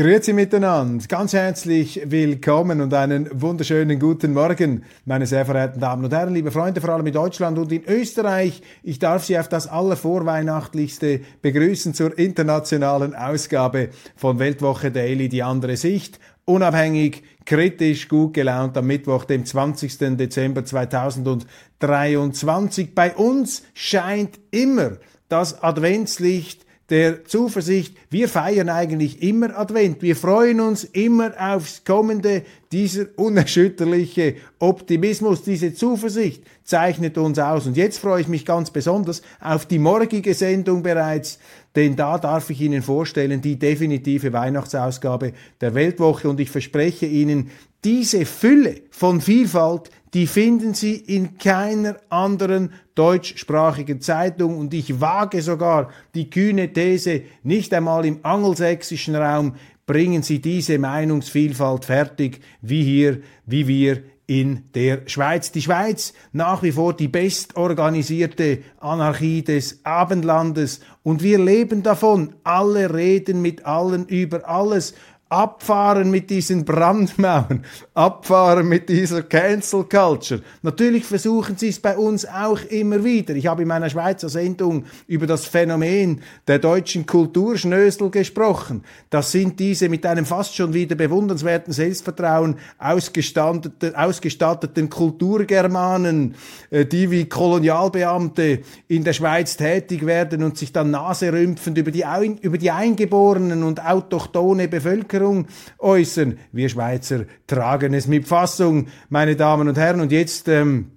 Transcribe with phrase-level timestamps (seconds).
[0.00, 6.14] Grüezi miteinander, ganz herzlich willkommen und einen wunderschönen guten Morgen, meine sehr verehrten Damen und
[6.14, 8.62] Herren, liebe Freunde, vor allem in Deutschland und in Österreich.
[8.82, 15.76] Ich darf Sie auf das allervorweihnachtlichste begrüßen zur internationalen Ausgabe von Weltwoche Daily, die andere
[15.76, 16.18] Sicht.
[16.46, 20.16] Unabhängig, kritisch, gut gelaunt am Mittwoch, dem 20.
[20.16, 22.94] Dezember 2023.
[22.94, 24.92] Bei uns scheint immer
[25.28, 27.96] das Adventslicht der Zuversicht.
[28.10, 30.02] Wir feiern eigentlich immer Advent.
[30.02, 32.42] Wir freuen uns immer aufs Kommende.
[32.72, 37.66] Dieser unerschütterliche Optimismus, diese Zuversicht zeichnet uns aus.
[37.66, 41.38] Und jetzt freue ich mich ganz besonders auf die morgige Sendung bereits,
[41.76, 46.28] denn da darf ich Ihnen vorstellen, die definitive Weihnachtsausgabe der Weltwoche.
[46.28, 47.50] Und ich verspreche Ihnen,
[47.84, 55.40] diese Fülle von Vielfalt, die finden Sie in keiner anderen deutschsprachigen Zeitung und ich wage
[55.40, 59.54] sogar die kühne These, nicht einmal im angelsächsischen Raum
[59.86, 65.50] bringen Sie diese Meinungsvielfalt fertig, wie hier, wie wir in der Schweiz.
[65.50, 72.34] Die Schweiz nach wie vor die bestorganisierte Anarchie des Abendlandes und wir leben davon.
[72.44, 74.94] Alle reden mit allen über alles
[75.32, 77.64] Abfahren mit diesen Brandmauern,
[77.94, 80.42] abfahren mit dieser Cancel Culture.
[80.62, 83.36] Natürlich versuchen sie es bei uns auch immer wieder.
[83.36, 88.82] Ich habe in meiner Schweizer Sendung über das Phänomen der deutschen Kulturschnösel gesprochen.
[89.08, 96.34] Das sind diese mit einem fast schon wieder bewundernswerten Selbstvertrauen ausgestatteten, Kulturgermanen,
[96.70, 102.04] äh, die wie Kolonialbeamte in der Schweiz tätig werden und sich dann naserümpfend über die,
[102.40, 105.46] über die eingeborenen und autochtone Bevölkerung Bevölkerung
[105.78, 106.38] äußern.
[106.52, 110.00] Wir Schweizer tragen es mit Fassung, meine Damen und Herren.
[110.00, 110.92] Und jetzt ähm,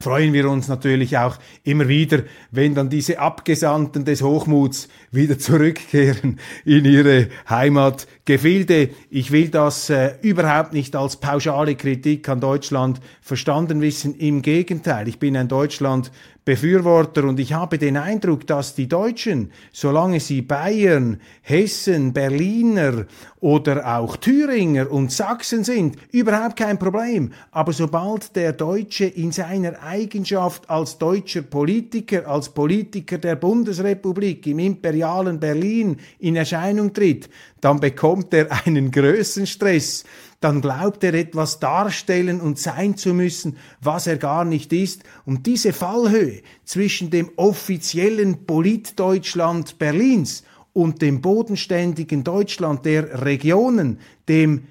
[0.00, 6.40] freuen wir uns natürlich auch immer wieder, wenn dann diese Abgesandten des Hochmuts wieder zurückkehren
[6.64, 8.90] in ihre Heimatgefilde.
[9.10, 14.14] Ich will das äh, überhaupt nicht als pauschale Kritik an Deutschland verstanden wissen.
[14.16, 16.10] Im Gegenteil, ich bin ein Deutschland
[16.44, 23.06] Befürworter und ich habe den Eindruck, dass die Deutschen, solange sie Bayern, Hessen, Berliner
[23.40, 27.32] oder auch Thüringer und Sachsen sind, überhaupt kein Problem.
[27.50, 34.60] Aber sobald der Deutsche in seiner Eigenschaft als deutscher Politiker, als Politiker der Bundesrepublik im
[34.60, 37.28] imperialen Berlin in Erscheinung tritt,
[37.60, 40.04] dann bekommt er einen Größenstress
[40.40, 45.04] dann glaubt er etwas darstellen und sein zu müssen, was er gar nicht ist.
[45.26, 53.98] Und diese Fallhöhe zwischen dem offiziellen Politdeutschland Berlins und dem bodenständigen Deutschland der Regionen,
[54.28, 54.64] dem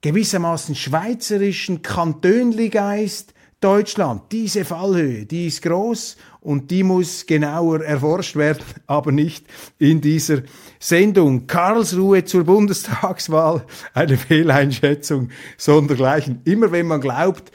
[0.00, 3.34] gewissermaßen schweizerischen Kantönligeist
[3.66, 9.44] Deutschland, diese Fallhöhe, die ist groß und die muss genauer erforscht werden, aber nicht
[9.80, 10.42] in dieser
[10.78, 11.48] Sendung.
[11.48, 16.42] Karlsruhe zur Bundestagswahl, eine Fehleinschätzung sondergleichen.
[16.44, 17.50] Immer wenn man glaubt,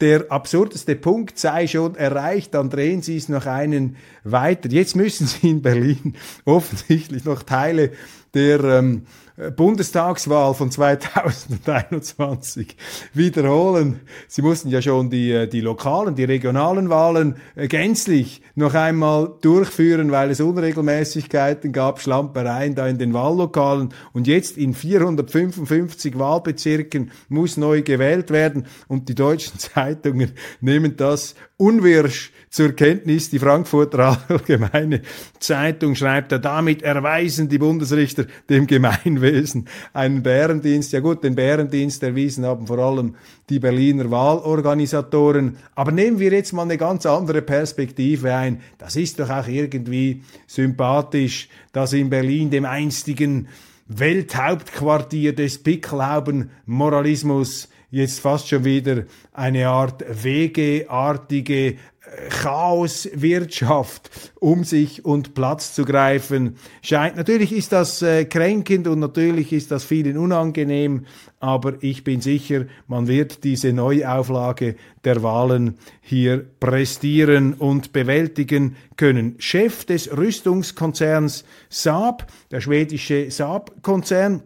[0.00, 3.94] der absurdeste Punkt sei schon erreicht, dann drehen Sie es noch einen
[4.24, 4.68] weiter.
[4.68, 7.92] Jetzt müssen Sie in Berlin offensichtlich noch Teile
[8.34, 9.06] der ähm,
[9.56, 12.76] Bundestagswahl von 2021
[13.14, 13.98] wiederholen.
[14.28, 19.32] Sie mussten ja schon die, äh, die lokalen, die regionalen Wahlen äh, gänzlich noch einmal
[19.40, 23.88] durchführen, weil es Unregelmäßigkeiten gab, Schlampereien da in den Wahllokalen.
[24.12, 28.66] Und jetzt in 455 Wahlbezirken muss neu gewählt werden.
[28.86, 30.30] Und die deutschen Zeitungen
[30.60, 33.28] nehmen das unwirsch zur Kenntnis.
[33.30, 35.00] Die Frankfurter Allgemeine
[35.40, 40.92] Zeitung schreibt, ja, damit erweisen die Bundesrichter dem Gemeinwesen einen Bärendienst.
[40.92, 43.16] Ja gut, den Bärendienst erwiesen haben vor allem
[43.50, 45.56] die Berliner Wahlorganisatoren.
[45.74, 48.60] Aber nehmen wir jetzt mal eine ganz andere Perspektive ein.
[48.78, 53.48] Das ist doch auch irgendwie sympathisch, dass in Berlin dem einstigen
[53.88, 61.76] Welthauptquartier des Pickelhauben-Moralismus jetzt fast schon wieder eine Art wegeartige
[62.30, 67.16] Chaoswirtschaft um sich und Platz zu greifen scheint.
[67.16, 71.06] Natürlich ist das äh, kränkend und natürlich ist das vielen unangenehm,
[71.40, 79.36] aber ich bin sicher, man wird diese Neuauflage der Wahlen hier prestieren und bewältigen können.
[79.38, 84.42] Chef des Rüstungskonzerns Saab, der schwedische Saab-Konzern,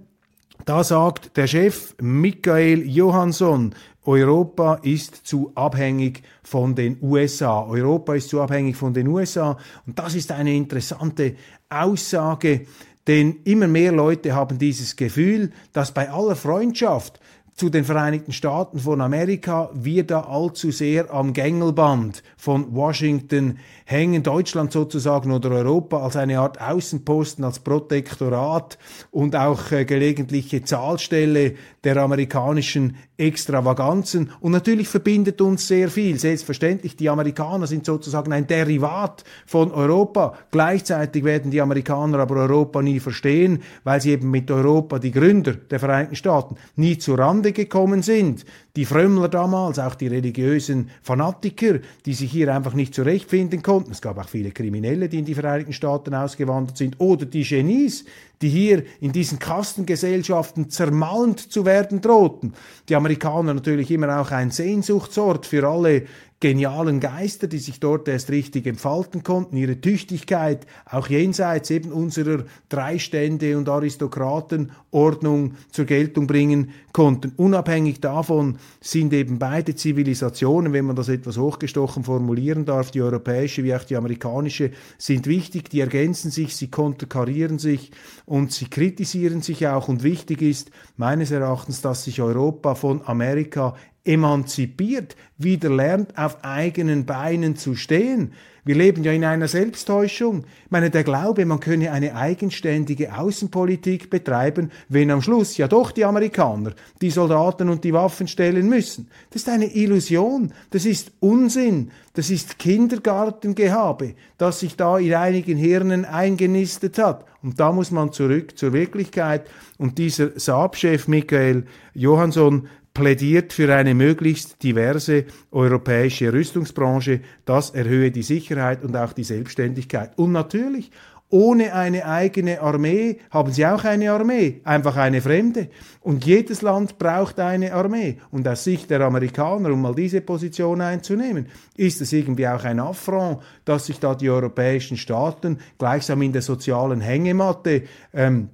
[0.64, 3.74] da sagt der Chef Michael Johansson,
[4.08, 7.62] Europa ist zu abhängig von den USA.
[7.62, 9.58] Europa ist zu abhängig von den USA.
[9.86, 11.36] Und das ist eine interessante
[11.68, 12.62] Aussage,
[13.06, 17.20] denn immer mehr Leute haben dieses Gefühl, dass bei aller Freundschaft
[17.58, 24.22] zu den Vereinigten Staaten von Amerika wir da allzu sehr am Gängelband von Washington hängen,
[24.22, 28.78] Deutschland sozusagen oder Europa als eine Art Außenposten, als Protektorat
[29.10, 34.30] und auch äh, gelegentliche Zahlstelle der amerikanischen Extravaganzen.
[34.40, 36.18] Und natürlich verbindet uns sehr viel.
[36.18, 40.34] Selbstverständlich, die Amerikaner sind sozusagen ein Derivat von Europa.
[40.52, 45.54] Gleichzeitig werden die Amerikaner aber Europa nie verstehen, weil sie eben mit Europa, die Gründer
[45.54, 48.44] der Vereinigten Staaten, nie zu Rande gekommen sind.
[48.76, 53.92] Die Frömmler damals, auch die religiösen Fanatiker, die sich hier einfach nicht zurechtfinden konnten.
[53.92, 57.00] Es gab auch viele Kriminelle, die in die Vereinigten Staaten ausgewandert sind.
[57.00, 58.04] Oder die Genies,
[58.40, 62.54] die hier in diesen Kastengesellschaften zermalmt zu werden drohten.
[62.88, 66.04] Die Amerikaner natürlich immer auch ein Sehnsuchtsort für alle
[66.40, 72.44] genialen Geister, die sich dort erst richtig entfalten konnten, ihre Tüchtigkeit auch jenseits eben unserer
[72.68, 77.32] Dreistände und Aristokratenordnung zur Geltung bringen konnten.
[77.36, 83.64] Unabhängig davon sind eben beide Zivilisationen, wenn man das etwas hochgestochen formulieren darf, die europäische
[83.64, 87.90] wie auch die amerikanische, sind wichtig, die ergänzen sich, sie konterkarieren sich
[88.26, 89.88] und sie kritisieren sich auch.
[89.88, 97.04] Und wichtig ist meines Erachtens, dass sich Europa von Amerika emanzipiert, wieder lernt, auf eigenen
[97.06, 98.32] Beinen zu stehen.
[98.68, 100.44] Wir leben ja in einer Selbsttäuschung.
[100.66, 105.90] Ich meine, der Glaube, man könne eine eigenständige Außenpolitik betreiben, wenn am Schluss ja doch
[105.90, 109.08] die Amerikaner die Soldaten und die Waffen stellen müssen.
[109.30, 115.56] Das ist eine Illusion, das ist Unsinn, das ist Kindergartengehabe, das sich da in einigen
[115.56, 117.24] Hirnen eingenistet hat.
[117.42, 119.48] Und da muss man zurück zur Wirklichkeit.
[119.78, 122.68] Und dieser Saab-Chef Michael Johansson
[122.98, 127.20] plädiert für eine möglichst diverse europäische Rüstungsbranche.
[127.44, 130.18] Das erhöhe die Sicherheit und auch die Selbstständigkeit.
[130.18, 130.90] Und natürlich,
[131.30, 135.68] ohne eine eigene Armee haben sie auch eine Armee, einfach eine fremde.
[136.00, 138.18] Und jedes Land braucht eine Armee.
[138.32, 141.46] Und aus Sicht der Amerikaner, um mal diese Position einzunehmen,
[141.76, 146.42] ist es irgendwie auch ein Affront, dass sich da die europäischen Staaten gleichsam in der
[146.42, 148.48] sozialen Hängematte ähm,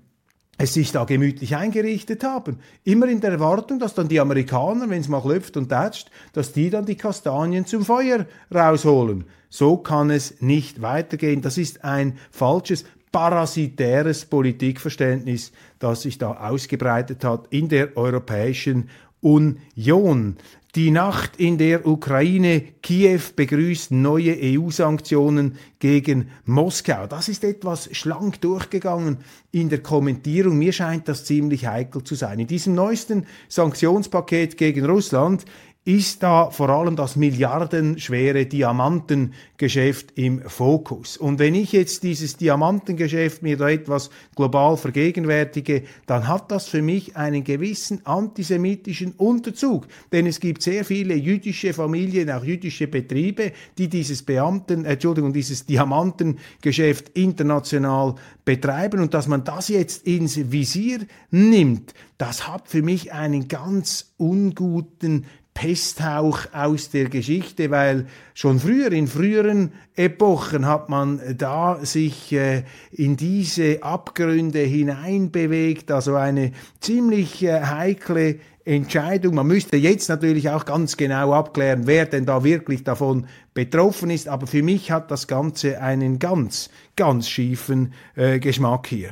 [0.65, 2.59] es sich da gemütlich eingerichtet haben.
[2.85, 6.53] Immer in der Erwartung, dass dann die Amerikaner, wenn es mal klopft und tätscht, dass
[6.53, 9.25] die dann die Kastanien zum Feuer rausholen.
[9.49, 11.43] So kann es nicht weitergehen.
[11.43, 18.89] Das ist ein falsches, parasitäres Politikverständnis, das sich da ausgebreitet hat in der Europäischen
[19.21, 20.37] Union.
[20.75, 27.07] Die Nacht, in der Ukraine Kiew begrüßt neue EU-Sanktionen gegen Moskau.
[27.07, 29.19] Das ist etwas schlank durchgegangen
[29.53, 30.59] in der Kommentierung.
[30.59, 32.41] Mir scheint das ziemlich heikel zu sein.
[32.41, 35.45] In diesem neuesten Sanktionspaket gegen Russland
[35.87, 41.19] ist da vor allem das milliardenschwere Diamantengeschäft im Fokus.
[41.19, 46.81] Und wenn ich jetzt dieses Diamantengeschäft mir da etwas global vergegenwärtige, dann hat das für
[46.81, 49.87] mich einen gewissen antisemitischen Unterzug.
[50.11, 55.67] Denn es gibt sehr viele jüdische Familien, auch jüdische Betriebe, die dieses Beamten, Entschuldigung, dieses
[55.67, 58.15] Diamantengeschäft international
[58.47, 59.01] betreiben.
[59.01, 61.01] Und dass man das jetzt ins Visier
[61.31, 68.91] nimmt, das hat für mich einen ganz unguten Pesthauch aus der Geschichte, weil schon früher,
[68.93, 77.43] in früheren Epochen hat man da sich äh, in diese Abgründe hineinbewegt, also eine ziemlich
[77.45, 79.37] äh, heikle Entscheidung.
[79.37, 84.27] Man müsste jetzt natürlich auch ganz genau abklären, wer denn da wirklich davon betroffen ist,
[84.27, 89.11] aber für mich hat das Ganze einen ganz, ganz schiefen äh, Geschmack hier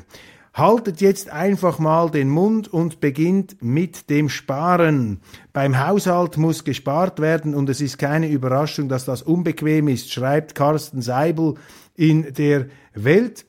[0.54, 5.20] haltet jetzt einfach mal den Mund und beginnt mit dem Sparen.
[5.52, 10.54] Beim Haushalt muss gespart werden und es ist keine Überraschung, dass das unbequem ist, schreibt
[10.54, 11.54] Carsten Seibel
[11.94, 13.46] in der Welt.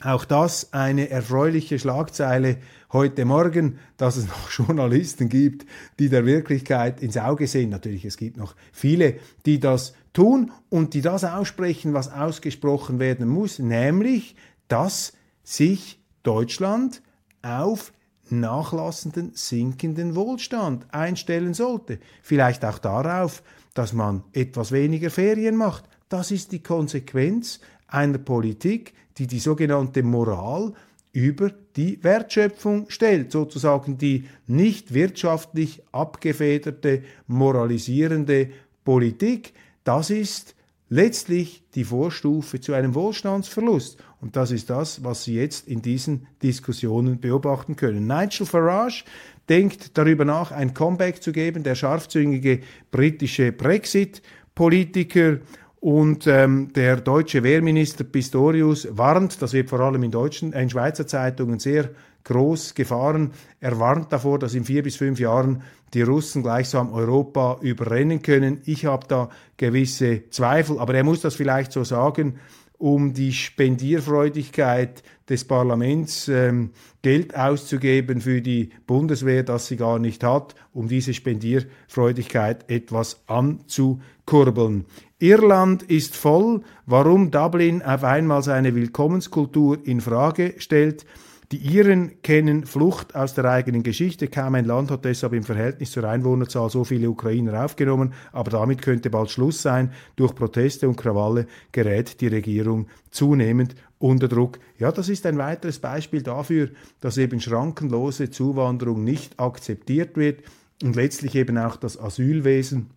[0.00, 2.58] Auch das eine erfreuliche Schlagzeile
[2.92, 5.66] heute Morgen, dass es noch Journalisten gibt,
[5.98, 7.70] die der Wirklichkeit ins Auge sehen.
[7.70, 13.28] Natürlich, es gibt noch viele, die das tun und die das aussprechen, was ausgesprochen werden
[13.28, 14.36] muss, nämlich,
[14.68, 17.00] dass sich Deutschland
[17.40, 17.94] auf
[18.28, 22.00] nachlassenden, sinkenden Wohlstand einstellen sollte.
[22.20, 23.42] Vielleicht auch darauf,
[23.72, 25.84] dass man etwas weniger Ferien macht.
[26.10, 30.74] Das ist die Konsequenz einer Politik, die die sogenannte Moral
[31.12, 38.50] über die Wertschöpfung stellt, sozusagen die nicht wirtschaftlich abgefederte, moralisierende
[38.84, 39.54] Politik.
[39.82, 40.54] Das ist
[40.90, 43.96] letztlich die Vorstufe zu einem Wohlstandsverlust.
[44.20, 48.06] Und das ist das, was Sie jetzt in diesen Diskussionen beobachten können.
[48.06, 49.04] Nigel Farage
[49.48, 52.60] denkt darüber nach, ein Comeback zu geben, der scharfzüngige
[52.90, 55.38] britische Brexit-Politiker
[55.80, 61.06] und ähm, der deutsche Wehrminister Pistorius warnt, das wird vor allem in deutschen, in Schweizer
[61.06, 61.90] Zeitungen sehr
[62.24, 63.30] groß gefahren.
[63.60, 65.62] Er warnt davor, dass in vier bis fünf Jahren
[65.94, 68.60] die Russen gleichsam Europa überrennen können.
[68.64, 72.40] Ich habe da gewisse Zweifel, aber er muss das vielleicht so sagen,
[72.78, 76.70] um die Spendierfreudigkeit des Parlaments ähm,
[77.02, 84.86] Geld auszugeben für die Bundeswehr, das sie gar nicht hat, um diese Spendierfreudigkeit etwas anzukurbeln.
[85.18, 91.04] Irland ist voll, warum Dublin auf einmal seine Willkommenskultur in Frage stellt.
[91.50, 94.28] Die Iren kennen Flucht aus der eigenen Geschichte.
[94.28, 98.12] Kaum ein Land hat deshalb im Verhältnis zur Einwohnerzahl so viele Ukrainer aufgenommen.
[98.32, 99.92] Aber damit könnte bald Schluss sein.
[100.16, 104.58] Durch Proteste und Krawalle gerät die Regierung zunehmend unter Druck.
[104.78, 106.68] Ja, das ist ein weiteres Beispiel dafür,
[107.00, 110.42] dass eben schrankenlose Zuwanderung nicht akzeptiert wird
[110.82, 112.90] und letztlich eben auch das Asylwesen,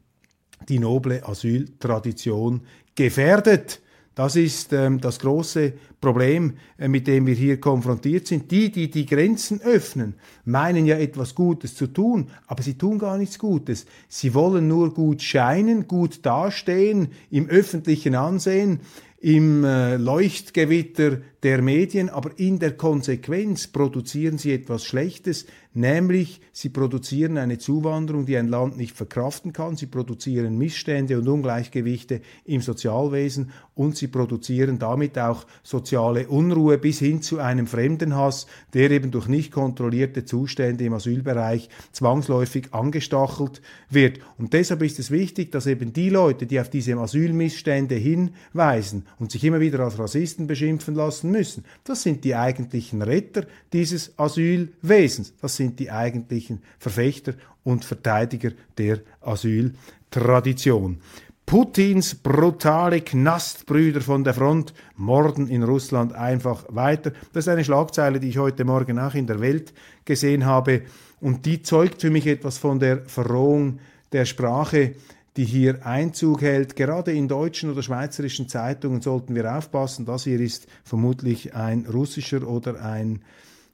[0.67, 2.63] die noble Asyltradition
[2.95, 3.79] gefährdet.
[4.21, 8.51] Das ist ähm, das große Problem, äh, mit dem wir hier konfrontiert sind.
[8.51, 10.13] Die, die die Grenzen öffnen,
[10.45, 13.87] meinen ja etwas Gutes zu tun, aber sie tun gar nichts Gutes.
[14.09, 18.81] Sie wollen nur gut scheinen, gut dastehen, im öffentlichen Ansehen,
[19.21, 26.69] im äh, Leuchtgewitter der Medien, aber in der Konsequenz produzieren sie etwas Schlechtes, nämlich sie
[26.69, 32.61] produzieren eine Zuwanderung, die ein Land nicht verkraften kann, sie produzieren Missstände und Ungleichgewichte im
[32.61, 39.11] Sozialwesen und sie produzieren damit auch soziale Unruhe bis hin zu einem Fremdenhass, der eben
[39.11, 44.19] durch nicht kontrollierte Zustände im Asylbereich zwangsläufig angestachelt wird.
[44.37, 49.31] Und deshalb ist es wichtig, dass eben die Leute, die auf diese Asylmissstände hinweisen und
[49.31, 51.63] sich immer wieder als Rassisten beschimpfen lassen, müssen.
[51.83, 55.33] Das sind die eigentlichen Retter dieses Asylwesens.
[55.41, 60.97] Das sind die eigentlichen Verfechter und Verteidiger der Asyltradition.
[61.45, 67.11] Putins brutale Knastbrüder von der Front morden in Russland einfach weiter.
[67.33, 69.73] Das ist eine Schlagzeile, die ich heute Morgen auch in der Welt
[70.05, 70.81] gesehen habe.
[71.19, 73.79] Und die zeugt für mich etwas von der Verrohung
[74.11, 74.95] der Sprache
[75.37, 76.75] die hier Einzug hält.
[76.75, 80.05] Gerade in deutschen oder schweizerischen Zeitungen sollten wir aufpassen.
[80.05, 83.21] Das hier ist vermutlich ein russischer oder ein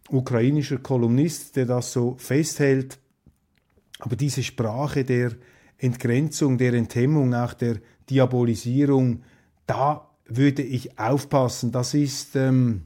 [0.09, 2.99] ukrainischer Kolumnist, der das so festhält.
[3.99, 5.31] Aber diese Sprache der
[5.77, 9.23] Entgrenzung, der Enthemmung, auch der Diabolisierung,
[9.65, 11.71] da würde ich aufpassen.
[11.71, 12.83] Das ist ähm,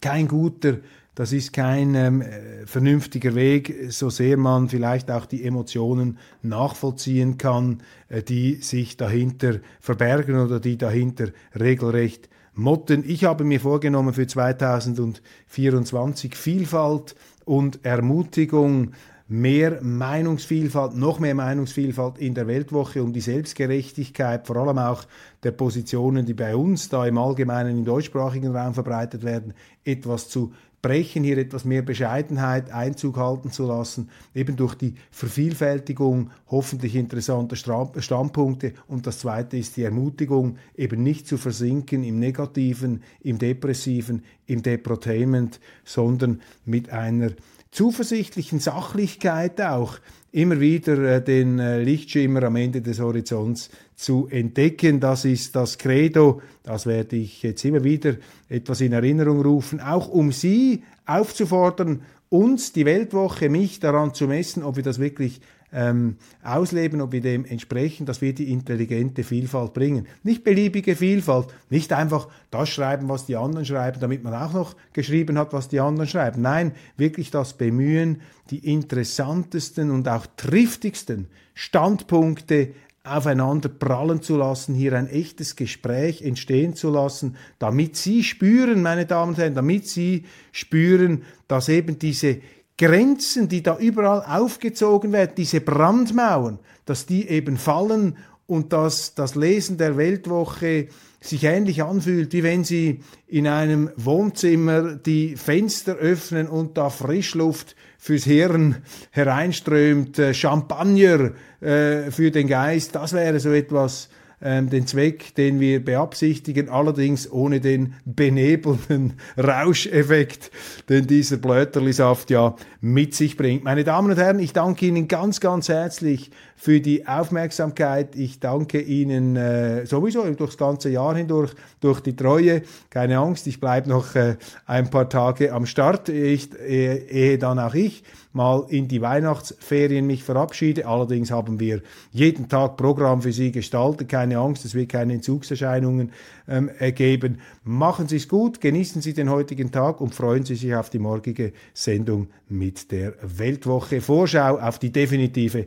[0.00, 0.78] kein guter
[1.14, 7.36] das ist kein ähm, äh, vernünftiger Weg, so sehr man vielleicht auch die Emotionen nachvollziehen
[7.36, 13.04] kann, äh, die sich dahinter verbergen oder die dahinter regelrecht motten.
[13.06, 18.92] Ich habe mir vorgenommen für 2024 Vielfalt und Ermutigung,
[19.30, 25.04] mehr Meinungsvielfalt, noch mehr Meinungsvielfalt in der Weltwoche, um die Selbstgerechtigkeit, vor allem auch
[25.44, 30.52] der Positionen, die bei uns da im Allgemeinen im deutschsprachigen Raum verbreitet werden, etwas zu
[30.82, 37.56] brechen, hier etwas mehr Bescheidenheit Einzug halten zu lassen, eben durch die Vervielfältigung hoffentlich interessanter
[37.56, 38.72] Standpunkte.
[38.88, 44.62] Und das Zweite ist die Ermutigung, eben nicht zu versinken im Negativen, im Depressiven, im
[44.62, 47.30] Deprotainment, sondern mit einer
[47.70, 49.98] zuversichtlichen Sachlichkeit auch
[50.32, 55.00] immer wieder äh, den äh, Lichtschimmer am Ende des Horizonts zu entdecken.
[55.00, 58.14] Das ist das Credo, das werde ich jetzt immer wieder
[58.48, 64.62] etwas in Erinnerung rufen, auch um Sie aufzufordern, uns, die Weltwoche, mich daran zu messen,
[64.62, 65.40] ob wir das wirklich
[65.72, 70.06] ähm, ausleben, ob wir dem entsprechen, dass wir die intelligente Vielfalt bringen.
[70.22, 74.76] Nicht beliebige Vielfalt, nicht einfach das schreiben, was die anderen schreiben, damit man auch noch
[74.92, 76.42] geschrieben hat, was die anderen schreiben.
[76.42, 82.70] Nein, wirklich das Bemühen, die interessantesten und auch triftigsten Standpunkte
[83.02, 89.06] aufeinander prallen zu lassen, hier ein echtes Gespräch entstehen zu lassen, damit Sie spüren, meine
[89.06, 92.40] Damen und Herren, damit Sie spüren, dass eben diese
[92.80, 99.34] Grenzen, die da überall aufgezogen werden, diese Brandmauern, dass die eben fallen und dass das
[99.34, 100.88] Lesen der Weltwoche
[101.20, 107.76] sich ähnlich anfühlt, wie wenn Sie in einem Wohnzimmer die Fenster öffnen und da Frischluft
[107.98, 108.76] fürs Hirn
[109.10, 114.08] hereinströmt, äh, Champagner äh, für den Geist, das wäre so etwas,
[114.40, 120.50] den Zweck, den wir beabsichtigen, allerdings ohne den benebelnden Rauscheffekt,
[120.88, 123.64] den dieser Blöterlisaft ja mit sich bringt.
[123.64, 126.30] Meine Damen und Herren, ich danke Ihnen ganz, ganz herzlich
[126.60, 128.14] für die Aufmerksamkeit.
[128.16, 132.60] Ich danke Ihnen äh, sowieso durchs ganze Jahr hindurch, durch die Treue.
[132.90, 134.36] Keine Angst, ich bleibe noch äh,
[134.66, 138.02] ein paar Tage am Start, ich, ehe, ehe dann auch ich
[138.32, 140.86] mal in die Weihnachtsferien mich verabschiede.
[140.86, 144.08] Allerdings haben wir jeden Tag Programm für Sie gestaltet.
[144.08, 146.12] Keine Angst, es wird keine Entzugserscheinungen
[146.46, 147.40] ähm, ergeben.
[147.64, 150.98] Machen Sie es gut, genießen Sie den heutigen Tag und freuen Sie sich auf die
[150.98, 155.66] morgige Sendung mit der Weltwoche Vorschau auf die definitive